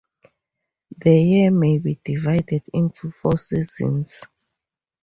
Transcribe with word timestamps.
The 0.97 1.13
year 1.15 1.51
may 1.51 1.77
be 1.77 1.99
divided 2.03 2.63
into 2.73 3.11
four 3.11 3.37
seasons. 3.37 4.23